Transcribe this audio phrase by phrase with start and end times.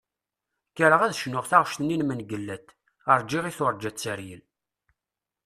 [0.69, 2.67] Kkreɣ ad d-cnuɣ taɣect-nni n Mengellat
[3.21, 4.41] "Rğiɣ i turğa teryel".